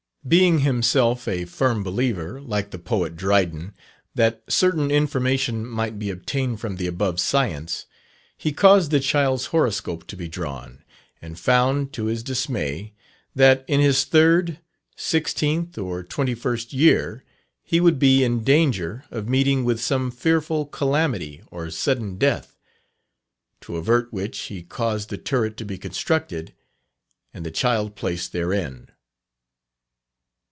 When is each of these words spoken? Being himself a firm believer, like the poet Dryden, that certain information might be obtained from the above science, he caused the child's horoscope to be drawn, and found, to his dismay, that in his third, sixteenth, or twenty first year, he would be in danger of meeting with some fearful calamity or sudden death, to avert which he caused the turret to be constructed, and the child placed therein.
Being 0.27 0.59
himself 0.59 1.27
a 1.27 1.45
firm 1.45 1.81
believer, 1.81 2.39
like 2.39 2.69
the 2.69 2.77
poet 2.77 3.15
Dryden, 3.15 3.73
that 4.13 4.43
certain 4.47 4.91
information 4.91 5.65
might 5.65 5.97
be 5.97 6.11
obtained 6.11 6.59
from 6.59 6.75
the 6.75 6.85
above 6.85 7.19
science, 7.19 7.87
he 8.37 8.51
caused 8.51 8.91
the 8.91 8.99
child's 8.99 9.47
horoscope 9.47 10.05
to 10.05 10.15
be 10.15 10.27
drawn, 10.27 10.83
and 11.23 11.39
found, 11.39 11.91
to 11.93 12.05
his 12.05 12.21
dismay, 12.21 12.93
that 13.33 13.65
in 13.67 13.79
his 13.81 14.03
third, 14.03 14.59
sixteenth, 14.95 15.75
or 15.79 16.03
twenty 16.03 16.35
first 16.35 16.71
year, 16.71 17.23
he 17.63 17.79
would 17.79 17.97
be 17.97 18.23
in 18.23 18.43
danger 18.43 19.05
of 19.09 19.27
meeting 19.27 19.65
with 19.65 19.81
some 19.81 20.11
fearful 20.11 20.67
calamity 20.67 21.41
or 21.49 21.71
sudden 21.71 22.19
death, 22.19 22.59
to 23.61 23.75
avert 23.75 24.13
which 24.13 24.37
he 24.41 24.61
caused 24.61 25.09
the 25.09 25.17
turret 25.17 25.57
to 25.57 25.65
be 25.65 25.79
constructed, 25.79 26.53
and 27.33 27.43
the 27.43 27.49
child 27.49 27.95
placed 27.95 28.31
therein. 28.31 28.87